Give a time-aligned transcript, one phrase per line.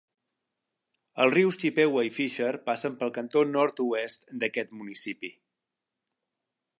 [1.25, 5.35] Els rius Chippewa i Fisher passen pel cantó nord-oest d'aquest municipi.